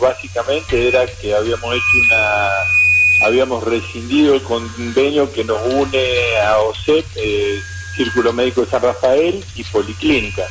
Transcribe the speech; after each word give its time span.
básicamente 0.00 0.88
era 0.88 1.06
que 1.06 1.34
habíamos 1.34 1.74
hecho 1.74 1.98
una 2.06 2.50
habíamos 3.20 3.64
rescindido 3.64 4.34
el 4.34 4.42
convenio 4.42 5.30
que 5.32 5.44
nos 5.44 5.60
une 5.66 6.38
a 6.46 6.58
OSEP, 6.58 7.04
eh, 7.16 7.60
Círculo 7.96 8.32
Médico 8.32 8.60
de 8.60 8.70
San 8.70 8.80
Rafael 8.80 9.44
y 9.56 9.64
Policlínica. 9.64 10.44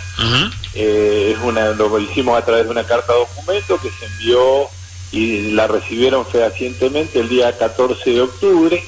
Eh, 0.73 1.33
es 1.35 1.43
una, 1.43 1.69
lo 1.69 1.97
hicimos 1.99 2.37
a 2.37 2.43
través 2.43 2.65
de 2.65 2.71
una 2.71 2.83
carta 2.83 3.13
documento 3.13 3.79
que 3.81 3.89
se 3.89 4.05
envió 4.05 4.67
y 5.13 5.51
la 5.53 5.65
recibieron 5.67 6.25
fehacientemente 6.25 7.19
el 7.19 7.29
día 7.29 7.57
14 7.57 8.09
de 8.09 8.21
octubre. 8.21 8.83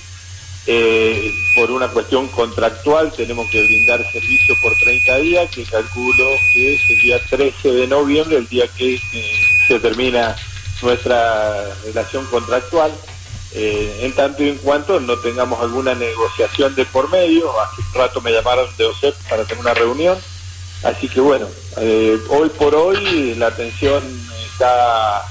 Eh, 0.72 1.34
por 1.56 1.72
una 1.72 1.88
cuestión 1.88 2.28
contractual 2.28 3.12
tenemos 3.12 3.50
que 3.50 3.64
brindar 3.64 4.06
servicio 4.12 4.56
por 4.62 4.76
30 4.76 5.16
días, 5.18 5.50
que 5.50 5.64
calculo 5.64 6.30
que 6.54 6.76
es 6.76 6.90
el 6.92 7.00
día 7.02 7.20
13 7.28 7.72
de 7.72 7.88
noviembre, 7.88 8.38
el 8.38 8.48
día 8.48 8.68
que 8.78 9.02
se 9.68 9.80
termina 9.80 10.36
nuestra 10.84 11.74
relación 11.86 12.24
contractual. 12.28 12.92
Eh, 13.52 14.02
en 14.04 14.14
tanto 14.14 14.44
y 14.44 14.50
en 14.50 14.58
cuanto 14.58 15.00
no 15.00 15.18
tengamos 15.18 15.60
alguna 15.60 15.96
negociación 15.96 16.76
de 16.76 16.86
por 16.86 17.10
medio, 17.10 17.60
hace 17.62 17.82
un 17.82 17.94
rato 17.96 18.22
me 18.22 18.32
llamaron 18.32 18.70
de 18.78 18.86
OSEP 18.86 19.16
para 19.28 19.46
tener 19.46 19.62
una 19.62 19.74
reunión, 19.74 20.20
así 20.84 21.10
que 21.10 21.20
bueno, 21.20 21.48
eh, 21.78 22.20
hoy 22.30 22.50
por 22.50 22.76
hoy 22.76 23.34
la 23.34 23.48
atención 23.48 24.04
está, 24.52 25.24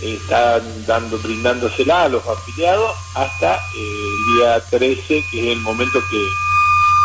está 0.00 0.60
dando, 0.86 1.18
brindándosela 1.18 2.04
a 2.04 2.08
los 2.08 2.26
afiliados 2.26 2.96
hasta 3.14 3.56
eh, 3.56 3.58
el 3.76 4.36
día 4.36 4.60
13, 4.70 5.24
que 5.30 5.46
es 5.46 5.56
el 5.56 5.60
momento 5.60 6.00
que 6.10 6.28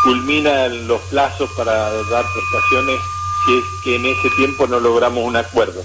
culminan 0.03 0.87
los 0.87 1.01
plazos 1.03 1.49
para 1.55 1.73
dar 1.73 2.25
prestaciones 2.33 2.99
si 3.45 3.57
es 3.57 3.63
que 3.83 3.95
en 3.95 4.05
ese 4.05 4.29
tiempo 4.35 4.67
no 4.67 4.79
logramos 4.79 5.23
un 5.23 5.35
acuerdo. 5.35 5.83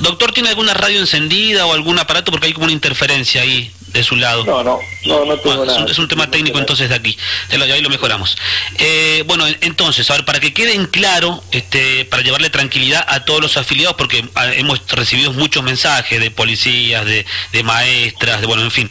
Doctor, 0.00 0.32
¿tiene 0.32 0.50
alguna 0.50 0.74
radio 0.74 1.00
encendida 1.00 1.66
o 1.66 1.72
algún 1.72 1.98
aparato? 1.98 2.30
Porque 2.30 2.46
hay 2.46 2.52
como 2.52 2.64
una 2.64 2.72
interferencia 2.72 3.42
ahí 3.42 3.72
de 3.88 4.02
su 4.04 4.16
lado. 4.16 4.44
No, 4.44 4.62
no, 4.62 4.78
no, 5.08 5.24
no 5.24 5.36
tengo 5.38 5.64
nada. 5.64 5.86
Es 5.86 5.98
un, 5.98 6.08
tema 6.08 6.30
técnico 6.30 6.58
entonces 6.58 6.88
de 6.88 6.94
aquí, 6.94 7.16
de 7.50 7.72
ahí 7.72 7.80
lo 7.80 7.90
mejoramos. 7.90 8.36
Eh, 8.78 9.24
bueno, 9.26 9.44
entonces, 9.60 10.08
a 10.10 10.14
ver, 10.14 10.24
para 10.24 10.40
que 10.40 10.52
queden 10.52 10.86
claro, 10.86 11.42
este, 11.50 12.04
para 12.04 12.22
llevarle 12.22 12.50
tranquilidad 12.50 13.04
a 13.08 13.24
todos 13.24 13.40
los 13.40 13.56
afiliados, 13.56 13.96
porque 13.96 14.24
ah, 14.34 14.52
hemos 14.54 14.80
recibido 14.90 15.32
muchos 15.32 15.62
mensajes 15.62 16.20
de 16.20 16.30
policías, 16.30 17.04
de, 17.04 17.24
maestras, 17.64 18.40
de 18.40 18.46
bueno, 18.46 18.62
en 18.62 18.70
fin. 18.70 18.90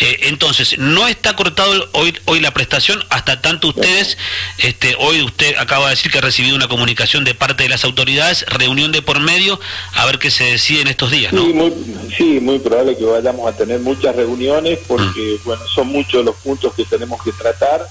Eh, 0.00 0.20
entonces, 0.22 0.78
no 0.78 1.06
está 1.08 1.36
cortado 1.36 1.88
hoy, 1.92 2.16
hoy 2.24 2.40
la 2.40 2.52
prestación 2.52 3.04
hasta 3.10 3.40
tanto 3.40 3.68
ustedes, 3.68 4.18
este, 4.58 4.96
hoy 4.98 5.22
usted 5.22 5.56
acaba 5.58 5.86
de 5.86 5.90
decir 5.90 6.10
que 6.10 6.18
ha 6.18 6.22
recibido 6.22 6.56
una 6.56 6.68
comunicación 6.68 7.24
de 7.24 7.34
parte 7.34 7.64
de 7.64 7.68
las 7.68 7.84
autoridades, 7.84 8.44
reunión 8.48 8.92
de 8.92 9.02
por 9.02 9.20
medio, 9.20 9.60
a 9.94 10.06
ver 10.06 10.18
qué 10.18 10.30
se 10.30 10.44
decide 10.44 10.82
en 10.82 10.88
estos 10.88 11.10
días, 11.10 11.32
¿no? 11.32 11.42
Sí, 11.44 11.52
muy, 11.52 11.72
sí, 12.16 12.40
muy 12.40 12.58
probable 12.58 12.96
que 12.96 13.04
vayamos 13.04 13.52
a 13.52 13.56
tener 13.56 13.80
muchas 13.80 14.16
reuniones 14.16 14.78
porque, 14.86 15.38
bueno, 15.44 15.55
son 15.74 15.88
muchos 15.88 16.24
los 16.24 16.36
puntos 16.36 16.74
que 16.74 16.84
tenemos 16.84 17.22
que 17.22 17.32
tratar 17.32 17.86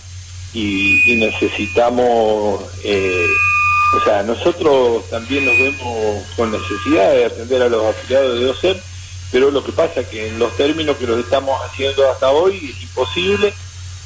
y, 0.54 1.16
necesitamos, 1.18 2.62
eh, 2.84 3.28
o 4.00 4.04
sea, 4.06 4.24
nosotros 4.24 5.04
también 5.10 5.46
nos 5.46 5.58
vemos 5.58 6.24
con 6.36 6.52
necesidad 6.52 7.12
de 7.12 7.26
atender 7.26 7.62
a 7.62 7.70
los 7.70 7.86
afiliados 7.86 8.40
de 8.40 8.50
OSEP, 8.50 8.82
pero 9.32 9.52
lo 9.52 9.64
que 9.64 9.74
pasa 9.74 10.02
es 10.02 10.08
que 10.08 10.28
en 10.28 10.40
los 10.40 10.56
términos 10.56 10.96
que 10.98 11.08
los 11.08 11.20
estamos 11.20 11.60
haciendo 11.66 12.10
hasta 12.10 12.32
hoy 12.32 12.74
es 12.74 12.84
imposible 12.84 13.54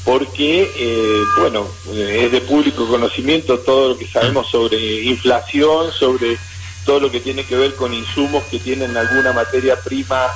porque, 0.03 0.71
eh, 0.75 1.23
bueno, 1.39 1.67
es 1.93 2.31
de 2.31 2.41
público 2.41 2.87
conocimiento 2.87 3.59
todo 3.59 3.89
lo 3.89 3.97
que 3.97 4.07
sabemos 4.07 4.49
sobre 4.49 5.03
inflación, 5.03 5.91
sobre 5.91 6.37
todo 6.85 7.01
lo 7.01 7.11
que 7.11 7.19
tiene 7.19 7.43
que 7.43 7.55
ver 7.55 7.75
con 7.75 7.93
insumos 7.93 8.43
que 8.45 8.57
tienen 8.57 8.95
alguna 8.97 9.33
materia 9.33 9.79
prima 9.79 10.31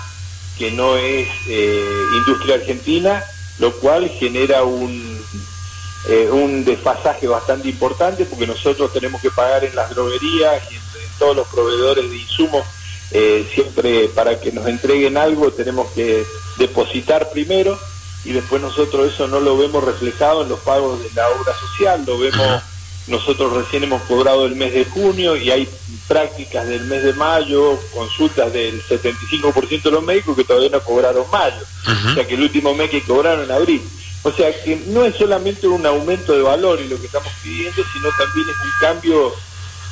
que 0.58 0.72
no 0.72 0.98
es 0.98 1.28
eh, 1.48 2.06
industria 2.16 2.56
argentina, 2.56 3.24
lo 3.60 3.74
cual 3.80 4.10
genera 4.10 4.64
un, 4.64 5.24
eh, 6.08 6.30
un 6.32 6.66
desfasaje 6.66 7.28
bastante 7.28 7.70
importante 7.70 8.26
porque 8.26 8.48
nosotros 8.48 8.92
tenemos 8.92 9.22
que 9.22 9.32
pagar 9.32 9.64
en 9.64 9.76
las 9.76 9.90
droguerías 9.90 10.72
y 10.72 10.76
en, 10.76 10.84
todos 11.20 11.36
los 11.36 11.48
proveedores 11.48 12.10
de 12.10 12.18
insumos, 12.18 12.66
eh, 13.12 13.48
siempre 13.54 14.10
para 14.10 14.42
que 14.42 14.52
nos 14.52 14.66
entreguen 14.68 15.16
algo 15.16 15.52
tenemos 15.52 15.92
que 15.92 16.26
depositar 16.58 17.30
primero 17.30 17.80
y 18.26 18.32
después 18.32 18.62
nosotros 18.62 19.14
eso 19.14 19.28
no 19.28 19.40
lo 19.40 19.56
vemos 19.56 19.84
reflejado 19.84 20.42
en 20.42 20.50
los 20.50 20.60
pagos 20.62 21.02
de 21.04 21.12
la 21.14 21.30
obra 21.30 21.54
social, 21.56 22.04
lo 22.06 22.18
vemos 22.18 22.64
nosotros 23.08 23.54
recién 23.54 23.84
hemos 23.84 24.02
cobrado 24.04 24.46
el 24.46 24.56
mes 24.56 24.74
de 24.74 24.86
junio 24.86 25.36
y 25.36 25.52
hay 25.52 25.68
prácticas 26.08 26.68
del 26.68 26.86
mes 26.86 27.04
de 27.04 27.14
mayo, 27.14 27.78
consultas 27.94 28.54
del 28.54 28.82
75% 28.84 29.82
de 29.82 29.92
los 29.92 30.04
médicos 30.04 30.38
que 30.38 30.46
todavía 30.46 30.70
no 30.70 30.82
cobraron 30.82 31.26
mayo. 31.32 31.62
O 32.12 32.14
sea 32.14 32.26
que 32.26 32.36
el 32.36 32.42
último 32.42 32.74
mes 32.74 32.90
que 32.90 33.04
cobraron 33.04 33.44
en 33.44 33.52
abril. 33.52 33.82
O 34.24 34.32
sea 34.32 34.52
que 34.64 34.78
no 34.88 35.04
es 35.04 35.16
solamente 35.16 35.68
un 35.68 35.86
aumento 35.86 36.34
de 36.34 36.42
valor 36.42 36.80
y 36.80 36.88
lo 36.88 36.98
que 36.98 37.08
estamos 37.08 37.32
pidiendo, 37.44 37.84
sino 37.92 38.10
también 38.18 38.48
es 38.50 38.56
un 38.64 38.72
cambio 38.80 39.34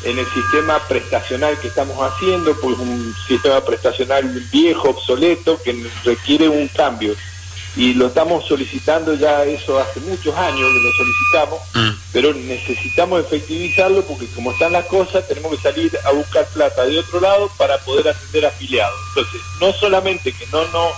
en 0.04 0.18
el 0.18 0.26
sistema 0.28 0.80
prestacional 0.88 1.60
que 1.60 1.68
estamos 1.68 1.98
haciendo, 2.00 2.56
pues 2.62 2.78
un 2.80 3.14
sistema 3.28 3.64
prestacional 3.64 4.24
viejo, 4.52 4.90
obsoleto, 4.90 5.62
que 5.62 5.86
requiere 6.06 6.48
un 6.48 6.68
cambio 6.70 7.14
y 7.76 7.94
lo 7.94 8.08
estamos 8.08 8.46
solicitando 8.46 9.14
ya 9.14 9.44
eso 9.46 9.80
hace 9.80 10.00
muchos 10.02 10.36
años 10.36 10.60
que 10.60 10.80
lo 10.80 10.92
solicitamos, 10.92 11.60
mm. 11.74 12.02
pero 12.12 12.34
necesitamos 12.34 13.22
efectivizarlo 13.22 14.04
porque 14.04 14.28
como 14.36 14.52
están 14.52 14.74
las 14.74 14.86
cosas 14.86 15.28
tenemos 15.28 15.56
que 15.56 15.62
salir 15.62 15.92
a 16.04 16.12
buscar 16.12 16.46
plata 16.48 16.86
de 16.86 17.00
otro 17.00 17.22
lado 17.22 17.50
para 17.58 17.78
poder 17.80 18.10
atender 18.10 18.46
afiliados. 18.46 19.00
Entonces, 19.10 19.42
no 19.62 19.72
solamente 19.74 20.34
que 20.34 20.46
no 20.48 20.66
nos 20.68 20.94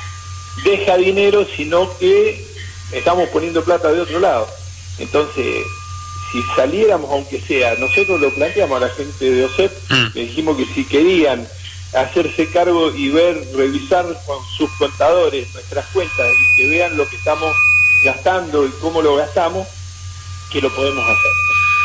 deja 0.64 0.98
dinero, 0.98 1.46
sino 1.56 1.96
que 1.98 2.44
estamos 2.92 3.30
poniendo 3.30 3.64
plata 3.64 3.92
de 3.92 4.02
otro 4.02 4.20
lado. 4.20 4.48
Entonces, 4.98 5.64
si 6.32 6.42
saliéramos, 6.56 7.12
aunque 7.12 7.40
sea, 7.40 7.76
nosotros 7.76 8.20
lo 8.20 8.34
planteamos 8.34 8.82
a 8.82 8.88
la 8.88 8.94
gente 8.94 9.30
de 9.30 9.46
OSEP, 9.46 9.72
mm. 9.90 10.08
le 10.16 10.22
dijimos 10.22 10.58
que 10.58 10.66
si 10.66 10.86
querían 10.86 11.48
hacerse 11.94 12.50
cargo 12.52 12.92
y 12.92 13.10
ver, 13.10 13.44
revisar 13.56 14.06
con 14.26 14.38
sus 14.58 14.70
contadores 14.78 15.54
nuestras 15.54 15.86
cuentas 15.88 16.28
y 16.34 16.58
que 16.58 16.70
vean 16.70 16.98
lo 16.98 17.08
que 17.08 17.16
estamos 17.16 17.56
gastando 18.04 18.66
y 18.66 18.72
cómo 18.82 19.02
lo 19.02 19.16
gastamos, 19.16 19.68
que 20.52 20.62
lo 20.62 20.74
podemos 20.76 21.04
hacer. 21.04 21.32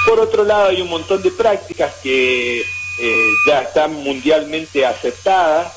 Por 0.06 0.20
otro 0.20 0.44
lado, 0.44 0.68
hay 0.68 0.80
un 0.80 0.88
montón 0.88 1.22
de 1.22 1.30
prácticas 1.30 1.94
que 2.02 2.60
eh, 2.60 3.32
ya 3.46 3.62
están 3.62 3.92
mundialmente 3.92 4.84
aceptadas 4.86 5.72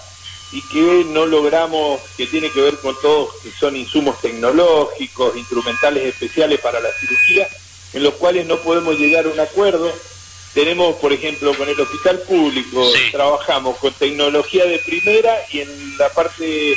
y 0.54 0.62
que 0.70 1.06
no 1.06 1.26
logramos, 1.26 2.02
que 2.18 2.28
tiene 2.28 2.50
que 2.52 2.62
ver 2.62 2.78
con 2.80 2.96
todos, 3.02 3.36
que 3.44 3.52
son 3.52 3.76
insumos 3.76 4.20
tecnológicos, 4.22 5.36
instrumentales 5.36 6.06
especiales 6.06 6.60
para 6.60 6.80
la 6.80 6.90
cirugía, 7.00 7.48
en 7.94 8.04
los 8.04 8.16
cuales 8.16 8.46
no 8.46 8.58
podemos 8.58 8.98
llegar 8.98 9.26
a 9.26 9.30
un 9.30 9.40
acuerdo 9.40 9.92
tenemos, 10.54 10.96
por 10.96 11.14
ejemplo, 11.14 11.56
con 11.56 11.68
el 11.70 11.80
hospital 11.80 12.20
público, 12.20 12.86
trabajamos 13.12 13.78
con 13.78 13.94
tecnología 13.94 14.66
de 14.66 14.80
primera 14.80 15.34
y 15.52 15.62
en 15.62 15.98
la 15.98 16.10
parte 16.10 16.76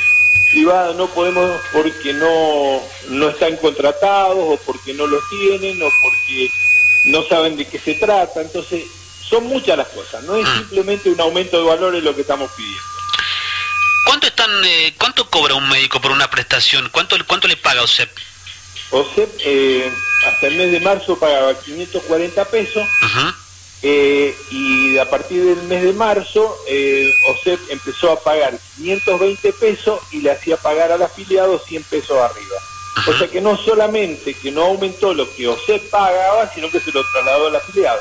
privada 0.51 0.93
no 0.93 1.07
podemos 1.07 1.59
porque 1.73 2.13
no, 2.13 2.81
no 3.09 3.29
están 3.29 3.57
contratados 3.57 4.37
o 4.37 4.59
porque 4.65 4.93
no 4.93 5.07
lo 5.07 5.19
tienen 5.29 5.81
o 5.81 5.89
porque 6.01 6.49
no 7.05 7.23
saben 7.23 7.57
de 7.57 7.67
qué 7.67 7.79
se 7.79 7.95
trata. 7.95 8.41
Entonces, 8.41 8.85
son 9.27 9.45
muchas 9.45 9.77
las 9.77 9.87
cosas, 9.87 10.23
no 10.23 10.35
es 10.35 10.45
ah. 10.47 10.57
simplemente 10.59 11.09
un 11.09 11.19
aumento 11.19 11.57
de 11.57 11.63
valores 11.63 12.03
lo 12.03 12.15
que 12.15 12.21
estamos 12.21 12.49
pidiendo. 12.55 12.81
¿Cuánto 14.05 14.27
están, 14.27 14.51
eh, 14.63 14.93
cuánto 14.97 15.29
cobra 15.29 15.55
un 15.55 15.67
médico 15.67 15.99
por 15.99 16.11
una 16.11 16.29
prestación? 16.29 16.89
¿Cuánto, 16.91 17.17
cuánto 17.25 17.47
le 17.47 17.57
paga 17.57 17.81
OSEP? 17.81 18.09
OSEP 18.91 19.29
eh, 19.43 19.91
hasta 20.27 20.47
el 20.47 20.55
mes 20.55 20.71
de 20.71 20.79
marzo 20.79 21.17
pagaba 21.19 21.59
540 21.59 22.45
pesos. 22.45 22.87
Eh, 23.87 24.35
y 24.49 24.97
a 24.97 25.07
partir 25.07 25.43
del 25.43 25.61
mes 25.67 25.83
de 25.83 25.93
marzo, 25.93 26.57
eh, 26.67 27.07
OSEP 27.29 27.59
empezó 27.69 28.11
a 28.11 28.19
pagar 28.19 28.57
520 28.77 29.53
pesos 29.53 29.99
y 30.11 30.21
le 30.21 30.31
hacía 30.31 30.57
pagar 30.57 30.91
al 30.91 31.03
afiliado 31.03 31.59
100 31.59 31.83
pesos 31.83 32.17
arriba. 32.17 32.57
O 33.07 33.13
sea 33.13 33.27
que 33.27 33.41
no 33.41 33.55
solamente 33.55 34.33
que 34.33 34.51
no 34.51 34.63
aumentó 34.63 35.13
lo 35.13 35.31
que 35.35 35.47
OSEP 35.47 35.87
pagaba, 35.91 36.51
sino 36.55 36.71
que 36.71 36.79
se 36.79 36.91
lo 36.91 37.03
trasladó 37.13 37.45
al 37.45 37.57
afiliado. 37.57 37.99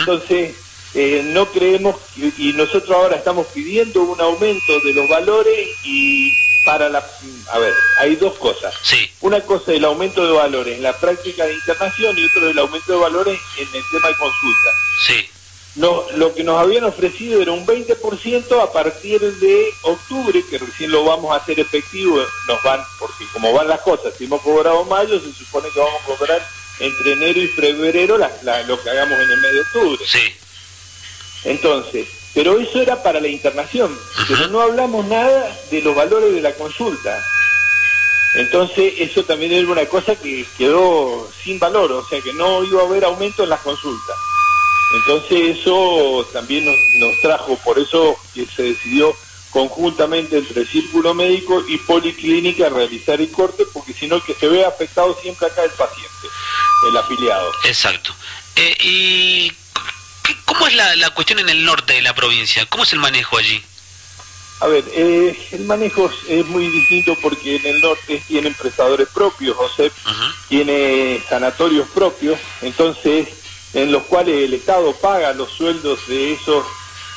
Entonces, 0.00 0.56
eh, 0.94 1.22
no 1.26 1.46
creemos, 1.46 1.94
y 2.16 2.52
nosotros 2.54 2.90
ahora 2.90 3.14
estamos 3.14 3.46
pidiendo 3.54 4.02
un 4.02 4.20
aumento 4.20 4.80
de 4.80 4.94
los 4.94 5.08
valores 5.08 5.68
y 5.84 6.32
para 6.64 6.88
la... 6.88 7.04
A 7.52 7.58
ver, 7.58 7.74
hay 7.98 8.16
dos 8.16 8.36
cosas. 8.38 8.74
Una 9.20 9.40
cosa 9.40 9.72
es 9.72 9.78
el 9.78 9.84
aumento 9.84 10.24
de 10.24 10.32
valores 10.32 10.76
en 10.76 10.82
la 10.82 10.92
práctica 10.92 11.46
de 11.46 11.54
internación 11.54 12.18
y 12.18 12.24
otro 12.24 12.44
es 12.46 12.52
el 12.52 12.58
aumento 12.58 12.92
de 12.92 12.98
valores 12.98 13.40
en 13.56 13.68
el 13.74 13.82
tema 13.90 14.08
de 14.08 14.14
consulta. 14.14 14.70
Sí. 15.06 15.28
No, 15.76 16.04
lo 16.16 16.34
que 16.34 16.42
nos 16.42 16.60
habían 16.60 16.82
ofrecido 16.84 17.40
era 17.40 17.52
un 17.52 17.64
20% 17.64 18.60
a 18.60 18.72
partir 18.72 19.20
de 19.20 19.72
octubre, 19.82 20.44
que 20.50 20.58
recién 20.58 20.90
lo 20.90 21.04
vamos 21.04 21.32
a 21.32 21.36
hacer 21.36 21.60
efectivo, 21.60 22.20
nos 22.48 22.62
van, 22.64 22.82
porque 22.98 23.24
como 23.32 23.52
van 23.52 23.68
las 23.68 23.80
cosas, 23.80 24.12
si 24.18 24.24
hemos 24.24 24.42
cobrado 24.42 24.84
mayo, 24.86 25.20
se 25.20 25.32
supone 25.32 25.68
que 25.72 25.78
vamos 25.78 26.02
a 26.02 26.06
cobrar 26.06 26.44
entre 26.80 27.12
enero 27.12 27.40
y 27.40 27.46
febrero 27.46 28.18
lo 28.18 28.82
que 28.82 28.90
hagamos 28.90 29.20
en 29.20 29.30
el 29.30 29.40
mes 29.40 29.52
de 29.52 29.60
octubre. 29.60 30.04
Sí. 30.06 30.34
Entonces, 31.44 32.08
Pero 32.34 32.58
eso 32.60 32.80
era 32.80 33.02
para 33.02 33.20
la 33.20 33.28
internación, 33.28 33.96
pero 34.28 34.48
no 34.48 34.60
hablamos 34.60 35.04
nada 35.06 35.56
de 35.70 35.82
los 35.82 35.94
valores 35.94 36.32
de 36.32 36.40
la 36.40 36.54
consulta. 36.54 37.18
Entonces 38.36 38.94
eso 38.98 39.24
también 39.24 39.52
era 39.52 39.66
una 39.66 39.86
cosa 39.86 40.14
que 40.14 40.46
quedó 40.56 41.28
sin 41.42 41.58
valor, 41.58 41.90
o 41.90 42.08
sea 42.08 42.20
que 42.20 42.32
no 42.32 42.62
iba 42.62 42.82
a 42.82 42.84
haber 42.84 43.04
aumento 43.04 43.42
en 43.42 43.50
las 43.50 43.60
consultas. 43.60 44.16
Entonces 44.94 45.58
eso 45.58 46.26
también 46.32 46.64
nos, 46.64 46.76
nos 47.00 47.20
trajo, 47.20 47.56
por 47.64 47.78
eso 47.78 48.16
que 48.32 48.46
se 48.46 48.62
decidió 48.62 49.14
conjuntamente 49.50 50.38
entre 50.38 50.64
círculo 50.64 51.14
médico 51.14 51.62
y 51.66 51.78
policlínica 51.78 52.68
realizar 52.68 53.20
el 53.20 53.30
corte, 53.30 53.64
porque 53.72 53.92
si 53.92 54.06
no 54.06 54.22
que 54.22 54.34
se 54.34 54.48
ve 54.48 54.64
afectado 54.64 55.16
siempre 55.20 55.48
acá 55.48 55.64
el 55.64 55.70
paciente, 55.70 56.28
el 56.88 56.96
afiliado. 56.96 57.50
Exacto. 57.64 58.14
Eh, 58.56 58.76
¿Y 58.82 59.52
cómo 60.50 60.66
es 60.66 60.74
la, 60.74 60.96
la, 60.96 61.10
cuestión 61.10 61.38
en 61.38 61.48
el 61.48 61.64
norte 61.64 61.92
de 61.92 62.02
la 62.02 62.12
provincia? 62.12 62.66
¿Cómo 62.66 62.82
es 62.82 62.92
el 62.92 62.98
manejo 62.98 63.38
allí? 63.38 63.62
A 64.60 64.66
ver, 64.66 64.84
eh, 64.92 65.38
el 65.52 65.64
manejo 65.64 66.10
es 66.28 66.46
muy 66.46 66.66
distinto 66.68 67.16
porque 67.22 67.56
en 67.56 67.66
el 67.66 67.80
norte 67.80 68.20
tienen 68.26 68.52
prestadores 68.54 69.08
propios, 69.08 69.56
José, 69.56 69.90
tiene 70.48 71.22
sanatorios 71.28 71.88
propios, 71.94 72.38
entonces 72.60 73.28
en 73.72 73.92
los 73.92 74.02
cuales 74.02 74.34
el 74.34 74.52
Estado 74.52 74.92
paga 74.96 75.32
los 75.32 75.50
sueldos 75.52 76.00
de 76.08 76.34
esos 76.34 76.66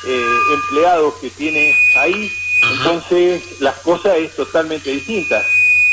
eh, 0.06 0.36
empleados 0.54 1.14
que 1.20 1.28
tiene 1.30 1.76
ahí, 1.96 2.32
entonces 2.62 3.42
las 3.60 3.78
cosas 3.80 4.16
es 4.16 4.34
totalmente 4.36 4.90
distintas. 4.90 5.44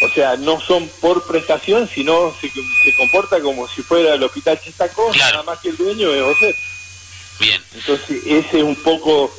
O 0.04 0.10
sea, 0.10 0.36
no 0.38 0.60
son 0.60 0.90
por 1.00 1.24
prestación, 1.28 1.88
sino 1.88 2.34
se, 2.40 2.50
se 2.50 2.94
comporta 2.94 3.40
como 3.42 3.68
si 3.68 3.84
fuera 3.84 4.16
el 4.16 4.24
hospital 4.24 4.60
Chistacó, 4.60 5.12
nada 5.16 5.44
más 5.44 5.60
que 5.60 5.70
el 5.70 5.78
dueño 5.78 6.12
es 6.12 6.24
José. 6.24 6.56
Bien. 7.42 7.62
Entonces, 7.74 8.22
ese 8.26 8.58
es 8.60 8.64
un 8.64 8.76
poco, 8.76 9.34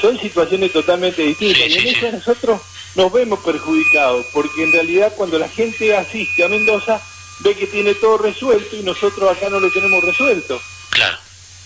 son 0.00 0.18
situaciones 0.18 0.72
totalmente 0.72 1.22
distintas. 1.22 1.68
y 1.68 1.78
en 1.78 1.86
eso 1.86 2.12
nosotros 2.12 2.60
nos 2.96 3.12
vemos 3.12 3.38
perjudicados, 3.40 4.26
porque 4.32 4.64
en 4.64 4.72
realidad 4.72 5.12
cuando 5.16 5.38
la 5.38 5.48
gente 5.48 5.96
asiste 5.96 6.44
a 6.44 6.48
Mendoza, 6.48 7.00
ve 7.40 7.54
que 7.54 7.66
tiene 7.66 7.94
todo 7.94 8.18
resuelto 8.18 8.76
y 8.76 8.82
nosotros 8.82 9.30
acá 9.30 9.48
no 9.48 9.60
lo 9.60 9.70
tenemos 9.70 10.02
resuelto. 10.04 10.60
Claro. 10.90 11.16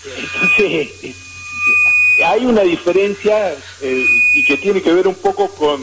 Entonces, 0.05 0.91
hay 2.25 2.45
una 2.47 2.63
diferencia 2.63 3.57
eh, 3.81 4.07
y 4.35 4.45
que 4.45 4.57
tiene 4.59 4.83
que 4.83 4.93
ver 4.93 5.07
un 5.07 5.17
poco 5.17 5.49
con, 5.55 5.81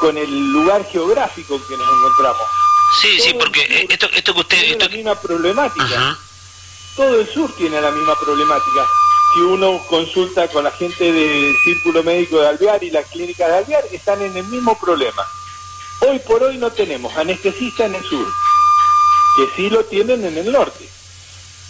con 0.00 0.16
el 0.16 0.52
lugar 0.52 0.86
geográfico 0.90 1.60
que 1.66 1.76
nos 1.76 1.88
encontramos. 1.88 2.42
Sí, 3.00 3.20
sí, 3.20 3.34
porque 3.34 3.86
esto, 3.88 4.08
esto 4.12 4.34
que 4.34 4.40
usted... 4.40 4.58
Tiene 4.58 4.72
esto... 4.72 4.88
la 4.88 4.96
misma 4.96 5.20
problemática. 5.20 6.18
Todo 6.96 7.20
el 7.20 7.28
sur 7.28 7.54
tiene 7.56 7.80
la 7.80 7.90
misma 7.90 8.14
problemática. 8.18 8.86
Si 9.34 9.40
uno 9.40 9.82
consulta 9.88 10.46
con 10.46 10.62
la 10.62 10.70
gente 10.70 11.12
del 11.12 11.56
Círculo 11.64 12.04
Médico 12.04 12.38
de 12.38 12.46
Alvear 12.46 12.84
y 12.84 12.92
las 12.92 13.04
clínicas 13.06 13.48
de 13.48 13.56
Alvear, 13.56 13.84
están 13.90 14.22
en 14.22 14.36
el 14.36 14.44
mismo 14.44 14.78
problema. 14.78 15.26
Hoy 16.02 16.20
por 16.20 16.44
hoy 16.44 16.56
no 16.56 16.70
tenemos 16.70 17.16
anestesista 17.16 17.86
en 17.86 17.96
el 17.96 18.04
sur, 18.04 18.28
que 19.34 19.48
sí 19.56 19.70
lo 19.70 19.84
tienen 19.86 20.24
en 20.24 20.38
el 20.38 20.52
norte. 20.52 20.88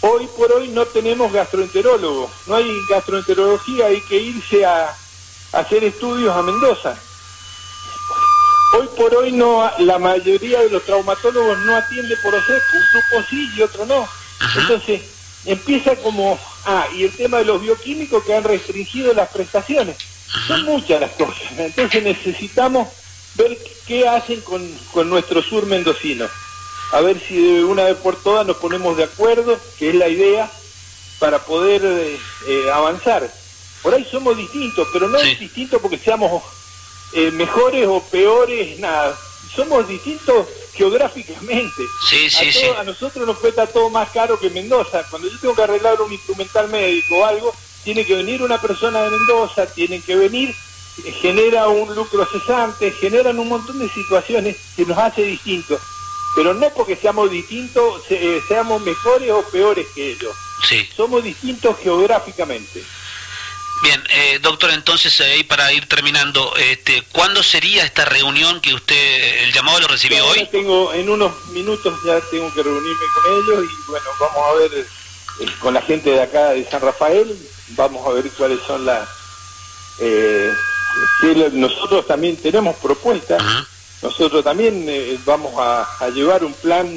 Hoy 0.01 0.27
por 0.37 0.51
hoy 0.51 0.67
no 0.67 0.85
tenemos 0.85 1.33
gastroenterólogo, 1.33 2.29
no 2.45 2.55
hay 2.55 2.69
gastroenterología, 2.87 3.87
hay 3.87 4.01
que 4.01 4.17
irse 4.17 4.63
a, 4.63 4.95
hacer 5.53 5.83
estudios 5.85 6.35
a 6.35 6.43
Mendoza. 6.43 6.95
Hoy 8.77 8.87
por 8.95 9.15
hoy 9.15 9.31
no, 9.31 9.67
la 9.79 9.97
mayoría 9.97 10.61
de 10.61 10.69
los 10.69 10.83
traumatólogos 10.83 11.57
no 11.65 11.75
atiende 11.75 12.15
por 12.21 12.35
OSEP, 12.35 12.61
un 12.73 12.83
grupo 12.91 13.27
sí 13.27 13.49
y 13.57 13.61
otro 13.63 13.87
no. 13.87 14.07
Entonces 14.55 15.14
empieza 15.45 15.95
como, 15.97 16.39
ah, 16.65 16.87
y 16.95 17.03
el 17.03 17.11
tema 17.11 17.37
de 17.39 17.45
los 17.45 17.61
bioquímicos 17.61 18.23
que 18.23 18.35
han 18.35 18.43
restringido 18.43 19.13
las 19.13 19.29
prestaciones. 19.29 19.97
Son 20.47 20.63
muchas 20.63 20.99
las 20.99 21.11
cosas, 21.11 21.43
entonces 21.57 22.03
necesitamos 22.03 22.87
ver 23.35 23.57
qué 23.87 24.07
hacen 24.07 24.41
con, 24.41 24.67
con 24.91 25.09
nuestro 25.09 25.41
sur 25.41 25.65
mendocino 25.65 26.27
a 26.91 27.01
ver 27.01 27.19
si 27.19 27.35
de 27.35 27.63
una 27.63 27.83
vez 27.85 27.97
por 27.97 28.15
todas 28.15 28.45
nos 28.45 28.57
ponemos 28.57 28.95
de 28.97 29.03
acuerdo, 29.03 29.59
que 29.77 29.89
es 29.89 29.95
la 29.95 30.07
idea, 30.07 30.49
para 31.19 31.39
poder 31.39 31.81
eh, 31.83 32.19
eh, 32.47 32.71
avanzar. 32.71 33.29
Por 33.81 33.93
ahí 33.93 34.07
somos 34.09 34.37
distintos, 34.37 34.87
pero 34.93 35.07
no 35.07 35.17
es 35.17 35.39
distinto 35.39 35.79
porque 35.79 35.97
seamos 35.97 36.43
eh, 37.13 37.31
mejores 37.31 37.87
o 37.87 38.01
peores, 38.01 38.79
nada. 38.79 39.17
Somos 39.55 39.87
distintos 39.87 40.47
geográficamente. 40.75 41.83
Sí, 42.09 42.29
sí, 42.29 42.65
a, 42.75 42.81
a 42.81 42.83
nosotros 42.83 43.25
nos 43.25 43.37
cuesta 43.37 43.67
todo 43.67 43.89
más 43.89 44.09
caro 44.09 44.39
que 44.39 44.49
Mendoza. 44.49 45.03
Cuando 45.09 45.29
yo 45.29 45.39
tengo 45.39 45.55
que 45.55 45.63
arreglar 45.63 46.01
un 46.01 46.11
instrumental 46.11 46.69
médico 46.69 47.17
o 47.17 47.25
algo, 47.25 47.53
tiene 47.83 48.05
que 48.05 48.15
venir 48.15 48.41
una 48.41 48.59
persona 48.59 49.01
de 49.01 49.11
Mendoza, 49.11 49.65
tienen 49.67 50.01
que 50.01 50.15
venir, 50.15 50.53
genera 51.21 51.67
un 51.67 51.93
lucro 51.95 52.25
cesante, 52.25 52.91
generan 52.91 53.39
un 53.39 53.49
montón 53.49 53.79
de 53.79 53.89
situaciones 53.89 54.57
que 54.75 54.85
nos 54.85 54.97
hace 54.97 55.23
distintos 55.23 55.79
pero 56.35 56.53
no 56.53 56.69
porque 56.71 56.97
seamos 56.97 57.31
distintos, 57.31 58.03
eh, 58.09 58.41
seamos 58.47 58.81
mejores 58.81 59.31
o 59.31 59.41
peores 59.43 59.87
que 59.95 60.11
ellos. 60.11 60.35
Sí. 60.67 60.87
Somos 60.95 61.23
distintos 61.23 61.77
geográficamente. 61.81 62.83
Bien, 63.83 64.03
eh, 64.09 64.39
doctor, 64.41 64.71
entonces 64.71 65.19
ahí 65.21 65.43
para 65.43 65.71
ir 65.73 65.87
terminando, 65.87 66.55
este, 66.57 67.03
¿cuándo 67.11 67.43
sería 67.43 67.83
esta 67.83 68.05
reunión 68.05 68.61
que 68.61 68.73
usted, 68.73 69.43
el 69.43 69.53
llamado 69.53 69.79
lo 69.81 69.87
recibió 69.87 70.25
hoy? 70.27 70.47
Tengo, 70.51 70.93
en 70.93 71.09
unos 71.09 71.31
minutos 71.47 71.93
ya 72.05 72.19
tengo 72.31 72.51
que 72.53 72.63
reunirme 72.63 73.05
con 73.13 73.33
ellos 73.33 73.65
y 73.65 73.91
bueno, 73.91 74.05
vamos 74.19 74.43
a 74.49 74.53
ver 74.53 74.71
eh, 74.73 75.45
con 75.59 75.73
la 75.73 75.81
gente 75.81 76.09
de 76.09 76.21
acá 76.21 76.51
de 76.51 76.65
San 76.69 76.81
Rafael, 76.81 77.37
vamos 77.69 78.07
a 78.07 78.11
ver 78.11 78.29
cuáles 78.31 78.59
son 78.65 78.85
las... 78.85 79.07
Eh, 79.99 80.51
nosotros 81.53 82.07
también 82.07 82.37
tenemos 82.37 82.75
propuestas 82.77 83.41
nosotros 84.05 84.43
también 84.43 84.85
eh, 84.87 85.17
vamos 85.25 85.53
a, 85.57 86.09
llevar 86.13 86.43
un 86.43 86.53
plan 86.53 86.87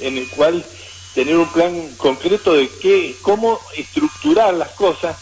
en 0.00 0.16
el 0.16 0.28
cual 0.30 0.64
tener 1.18 1.36
un 1.36 1.48
plan 1.48 1.96
concreto 1.96 2.54
de 2.54 2.68
qué, 2.80 3.16
cómo 3.22 3.58
estructurar 3.76 4.54
las 4.54 4.68
cosas, 4.68 5.16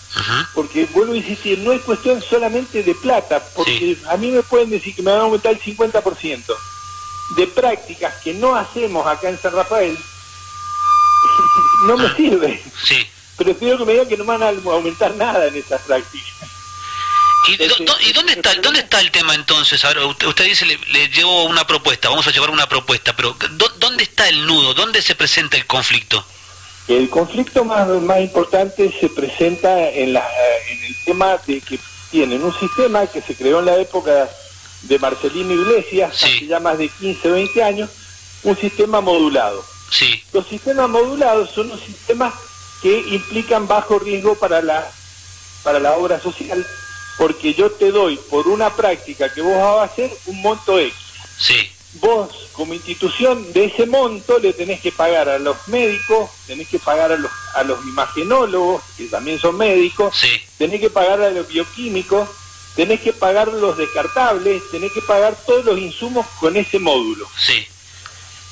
porque 0.54 0.84
vuelvo 0.93 1.14
a 1.14 1.16
insistir, 1.16 1.60
no 1.60 1.72
es 1.72 1.81
cuestión 1.81 2.20
solamente 2.20 2.82
de 2.82 2.94
plata, 2.94 3.43
porque 3.54 3.96
a 4.10 4.19
mí 4.19 4.31
me 4.31 4.43
pueden 4.43 4.69
decir 4.69 4.94
que 4.94 5.00
me 5.00 5.10
van 5.10 5.20
a 5.20 5.22
aumentar 5.22 5.52
el 5.52 5.58
50% 5.58 6.54
de 7.38 7.46
prácticas 7.46 8.14
que 8.22 8.34
no 8.34 8.54
hacemos 8.54 9.06
acá 9.06 9.31
en 9.31 9.40
San 9.40 9.54
Rafael, 9.54 9.96
no 11.87 11.96
me 11.96 12.14
sirve. 12.14 12.62
Sí. 12.84 13.06
Prefiero 13.38 13.78
que 13.78 13.87
me 13.87 13.93
digan 13.93 14.08
que 14.08 14.19
no 14.19 14.26
van 14.26 14.43
a 14.43 14.48
aumentar 14.48 15.14
nada 15.14 15.46
en 15.46 15.56
esas 15.56 15.81
prácticas. 15.81 16.50
¿Y, 17.48 18.12
dónde 18.12 18.32
está 18.32 18.54
dónde 18.56 18.81
está 18.81 19.00
el 19.00 19.10
tema 19.10 19.34
entonces? 19.34 19.82
usted, 19.84 20.44
dice, 20.44 20.66
le, 20.66 20.78
le, 20.88 21.08
llevo 21.08 21.44
una 21.44 21.67
propuesta, 21.67 22.08
vamos 22.08 22.26
a 22.26 22.31
llevar 22.31 22.50
una 22.50 22.69
propuesta, 22.69 23.15
pero 23.15 23.36
¿dónde 23.79 24.03
está 24.03 24.29
el 24.29 24.46
nudo? 24.46 24.74
¿Dónde 24.74 25.00
se 25.03 25.15
presenta 25.15 25.56
el 25.56 25.67
conflicto? 25.67 26.24
El 26.88 27.08
conflicto 27.10 27.65
más, 27.65 27.88
más 27.88 28.20
importante 28.20 28.94
se 28.98 29.08
presenta 29.08 29.91
en, 29.91 30.12
la, 30.12 30.26
en 30.70 30.84
el 30.84 31.05
tema 31.05 31.36
de 31.46 31.60
que 31.60 31.79
tienen 32.10 32.43
un 32.43 32.58
sistema 32.58 33.06
que 33.06 33.20
se 33.22 33.34
creó 33.34 33.60
en 33.60 33.67
la 33.67 33.76
época 33.79 34.29
de 34.82 34.98
Marcelino 34.98 35.53
Iglesias, 35.53 36.12
hace 36.15 36.46
ya 36.46 36.60
más 36.60 36.79
de 36.79 36.88
15, 36.88 37.29
20 37.29 37.62
años, 37.62 37.91
un 38.44 38.56
sistema 38.56 39.00
modulado. 39.00 39.65
Sí. 39.91 40.22
Los 40.32 40.46
sistemas 40.46 40.88
modulados 40.88 41.50
son 41.50 41.69
los 41.69 41.81
sistemas 41.81 42.34
que 42.82 42.98
implican 43.10 43.67
bajo 43.67 43.98
riesgo 43.98 44.36
para 44.36 44.62
la, 44.62 44.88
para 45.65 45.81
la 45.81 45.96
obra 45.96 46.20
social 46.20 46.65
porque 47.19 47.55
yo 47.55 47.70
te 47.70 47.91
doy 47.91 48.17
por 48.31 48.49
una 48.49 48.75
práctica 48.75 49.32
que 49.32 49.41
vos 49.41 49.55
vas 49.55 49.81
a 49.81 49.93
hacer 49.93 50.11
un 50.27 50.43
monto 50.43 50.79
X. 50.79 50.94
Sí. 51.39 51.70
Vos, 51.94 52.29
como 52.53 52.75
institución, 52.75 53.53
de 53.55 53.65
ese 53.67 53.87
monto 53.87 54.39
le 54.39 54.53
tenés 54.53 54.81
que 54.81 54.93
pagar 54.93 55.29
a 55.31 55.39
los 55.39 55.56
médicos, 55.69 56.31
tenés 56.46 56.69
que 56.69 56.79
pagar 56.79 57.13
a 57.13 57.17
los, 57.17 57.31
a 57.55 57.63
los 57.65 57.82
imagenólogos, 57.87 58.82
que 58.96 59.06
también 59.06 59.39
son 59.39 59.56
médicos, 59.56 60.15
sí. 60.15 60.29
tenés 60.58 60.81
que 60.81 60.91
pagar 60.91 61.23
a 61.23 61.31
los 61.31 61.49
bioquímicos, 61.49 62.29
tenés 62.75 63.01
que 63.01 63.15
pagar 63.15 63.49
los 63.49 63.79
descartables, 63.79 64.63
tenés 64.70 64.93
que 64.93 65.01
pagar 65.01 65.37
todos 65.46 65.65
los 65.65 65.79
insumos 65.79 66.27
con 66.39 66.56
ese 66.56 66.79
módulo. 66.79 67.27
Sí. 67.39 67.67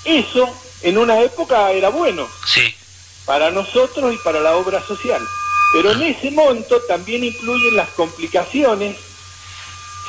Eso 0.07 0.49
en 0.83 0.99
una 0.99 1.21
época 1.21 1.71
era 1.73 1.91
bueno. 1.91 2.29
Sí. 2.47 2.75
Para 3.27 3.51
nosotros 3.51 4.15
y 4.15 4.19
para 4.19 4.41
la 4.41 4.57
obra 4.57 4.83
social. 4.87 5.23
Pero 5.75 5.91
en 5.91 6.03
ese 6.03 6.31
monto 6.31 6.81
también 6.83 7.25
incluyen 7.25 7.75
las 7.75 7.89
complicaciones. 7.91 8.97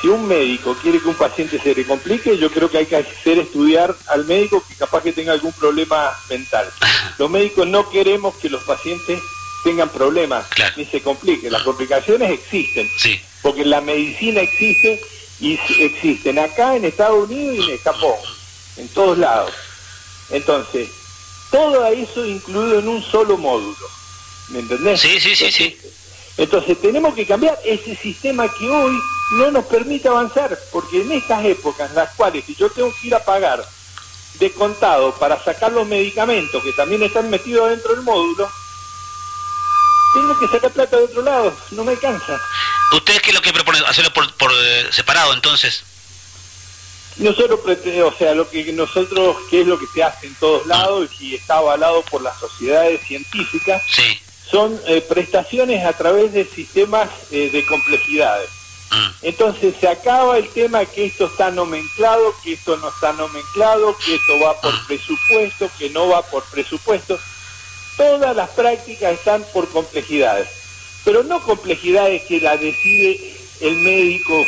Si 0.00 0.06
un 0.06 0.28
médico 0.28 0.76
quiere 0.80 1.00
que 1.00 1.08
un 1.08 1.16
paciente 1.16 1.58
se 1.58 1.74
le 1.74 1.84
complique, 1.84 2.38
yo 2.38 2.52
creo 2.52 2.70
que 2.70 2.78
hay 2.78 2.86
que 2.86 2.96
hacer 2.96 3.40
estudiar 3.40 3.92
al 4.06 4.24
médico 4.26 4.62
que 4.68 4.76
capaz 4.76 5.02
que 5.02 5.12
tenga 5.12 5.32
algún 5.32 5.52
problema 5.54 6.12
mental. 6.30 6.70
Los 7.18 7.28
médicos 7.28 7.66
no 7.66 7.90
queremos 7.90 8.36
que 8.36 8.48
los 8.48 8.62
pacientes 8.62 9.18
tengan 9.64 9.88
problemas 9.88 10.46
ni 10.76 10.84
se 10.84 11.02
compliquen. 11.02 11.50
Las 11.50 11.64
complicaciones 11.64 12.30
existen, 12.30 12.88
sí. 12.96 13.20
porque 13.42 13.64
la 13.64 13.80
medicina 13.80 14.42
existe 14.42 15.00
y 15.40 15.58
existen 15.80 16.38
acá 16.38 16.76
en 16.76 16.84
Estados 16.84 17.28
Unidos 17.28 17.66
y 17.66 17.72
en 17.72 17.78
Japón, 17.78 18.14
en 18.76 18.88
todos 18.90 19.18
lados. 19.18 19.52
Entonces, 20.30 20.88
todo 21.50 21.84
eso 21.86 22.24
incluido 22.24 22.78
en 22.78 22.86
un 22.86 23.02
solo 23.02 23.36
módulo. 23.36 23.95
¿Me 24.48 24.60
entendés? 24.60 25.00
Sí, 25.00 25.20
sí, 25.20 25.34
sí, 25.34 25.50
sí. 25.50 25.76
Entonces 26.36 26.80
tenemos 26.80 27.14
que 27.14 27.26
cambiar 27.26 27.58
ese 27.64 27.96
sistema 27.96 28.46
que 28.52 28.68
hoy 28.68 28.98
no 29.32 29.50
nos 29.50 29.64
permite 29.66 30.08
avanzar, 30.08 30.56
porque 30.70 31.00
en 31.00 31.12
estas 31.12 31.44
épocas 31.44 31.90
en 31.90 31.96
las 31.96 32.14
cuales 32.14 32.44
si 32.44 32.54
yo 32.54 32.70
tengo 32.70 32.92
que 33.00 33.08
ir 33.08 33.14
a 33.14 33.24
pagar 33.24 33.66
de 34.38 34.52
contado 34.52 35.14
para 35.14 35.42
sacar 35.42 35.72
los 35.72 35.86
medicamentos 35.86 36.62
que 36.62 36.72
también 36.72 37.02
están 37.02 37.30
metidos 37.30 37.70
dentro 37.70 37.94
del 37.94 38.04
módulo, 38.04 38.50
tengo 40.12 40.38
que 40.38 40.48
sacar 40.48 40.70
plata 40.72 40.96
de 40.96 41.04
otro 41.04 41.22
lado, 41.22 41.56
no 41.72 41.84
me 41.84 41.92
alcanza. 41.92 42.40
¿Ustedes 42.92 43.20
qué 43.22 43.30
es 43.30 43.34
lo 43.34 43.42
que 43.42 43.52
proponen? 43.52 43.82
¿Hacerlo 43.86 44.12
por, 44.12 44.32
por 44.34 44.52
eh, 44.52 44.86
separado 44.90 45.32
entonces? 45.32 45.84
Nosotros, 47.16 47.60
o 47.64 48.18
sea, 48.18 48.34
lo 48.34 48.48
que 48.48 48.72
nosotros, 48.72 49.36
que 49.50 49.62
es 49.62 49.66
lo 49.66 49.78
que 49.78 49.86
se 49.86 50.02
hace 50.02 50.26
en 50.26 50.34
todos 50.34 50.62
ah. 50.66 50.68
lados 50.68 51.10
y 51.18 51.34
está 51.34 51.56
avalado 51.56 52.02
por 52.02 52.20
las 52.20 52.38
sociedades 52.38 53.00
científicas, 53.06 53.82
son 54.50 54.80
eh, 54.86 55.00
prestaciones 55.08 55.84
a 55.84 55.92
través 55.92 56.32
de 56.32 56.44
sistemas 56.44 57.08
eh, 57.30 57.50
de 57.50 57.64
complejidades. 57.66 58.48
Mm. 58.90 59.26
Entonces 59.26 59.74
se 59.80 59.88
acaba 59.88 60.38
el 60.38 60.48
tema 60.50 60.84
que 60.84 61.06
esto 61.06 61.26
está 61.26 61.50
nomenclado, 61.50 62.34
que 62.42 62.52
esto 62.52 62.76
no 62.76 62.88
está 62.88 63.12
nomenclado, 63.12 63.96
que 64.04 64.14
esto 64.14 64.38
va 64.40 64.60
por 64.60 64.72
mm. 64.72 64.86
presupuesto, 64.86 65.70
que 65.78 65.90
no 65.90 66.08
va 66.08 66.22
por 66.22 66.44
presupuesto. 66.44 67.18
Todas 67.96 68.36
las 68.36 68.50
prácticas 68.50 69.14
están 69.14 69.44
por 69.52 69.68
complejidades, 69.70 70.48
pero 71.04 71.24
no 71.24 71.42
complejidades 71.42 72.22
que 72.22 72.40
la 72.40 72.56
decide 72.56 73.34
el 73.60 73.76
médico 73.76 74.46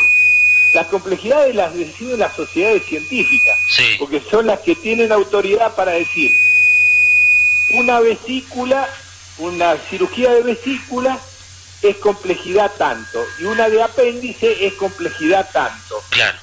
las 0.74 0.86
complejidades 0.88 1.54
las 1.54 1.74
deciden 1.74 2.18
las 2.18 2.36
sociedades 2.36 2.84
científicas, 2.84 3.56
porque 3.98 4.20
son 4.30 4.46
las 4.46 4.60
que 4.60 4.74
tienen 4.74 5.12
autoridad 5.12 5.74
para 5.74 5.92
decir 5.92 6.30
una 7.70 8.00
vesícula, 8.00 8.88
una 9.38 9.76
cirugía 9.76 10.32
de 10.32 10.42
vesícula 10.42 11.18
es 11.82 11.96
complejidad 11.96 12.72
tanto 12.76 13.24
y 13.40 13.44
una 13.44 13.68
de 13.68 13.82
apéndice 13.82 14.66
es 14.66 14.74
complejidad 14.74 15.48
tanto. 15.52 16.02
Claro. 16.10 16.38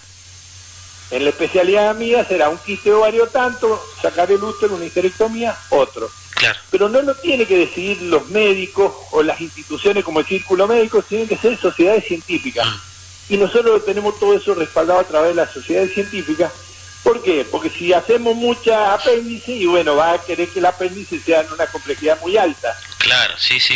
En 1.12 1.24
la 1.24 1.30
especialidad 1.30 1.96
mía 1.96 2.26
será 2.26 2.50
un 2.50 2.58
quiste 2.58 2.92
ovario 2.92 3.28
tanto, 3.28 3.84
sacar 4.02 4.32
el 4.32 4.44
útero, 4.44 4.76
una 4.76 4.86
histerectomía, 4.86 5.56
otro. 5.70 6.10
Claro. 6.36 6.60
Pero 6.72 6.90
no 6.90 7.02
lo 7.02 7.16
tiene 7.16 7.46
que 7.46 7.58
decidir 7.58 8.02
los 8.02 8.28
médicos 8.30 8.94
o 9.12 9.22
las 9.22 9.40
instituciones 9.40 10.04
como 10.04 10.20
el 10.20 10.26
círculo 10.26 10.68
médico, 10.68 11.02
tienen 11.02 11.28
que 11.28 11.38
ser 11.38 11.58
sociedades 11.58 12.06
científicas. 12.06 12.68
Mm 12.68 12.96
y 13.30 13.38
nosotros 13.38 13.84
tenemos 13.86 14.20
todo 14.20 14.36
eso 14.36 14.54
respaldado 14.54 15.00
a 15.00 15.04
través 15.04 15.30
de 15.30 15.36
la 15.36 15.52
sociedad 15.52 15.88
científica. 15.88 16.52
¿Por 17.06 17.22
qué? 17.22 17.46
Porque 17.52 17.70
si 17.70 17.94
hacemos 17.94 18.36
mucha 18.36 18.92
apéndice, 18.96 19.52
y 19.52 19.68
bueno, 19.68 19.96
va 19.96 20.14
a 20.14 20.18
querer 20.18 20.50
que 20.50 20.58
el 20.58 20.66
apéndice 20.66 21.20
sea 21.20 21.42
en 21.42 21.54
una 21.54 21.68
complejidad 21.68 22.20
muy 22.20 22.36
alta. 22.36 22.76
Claro, 22.98 23.36
sí, 23.38 23.60
sí. 23.60 23.74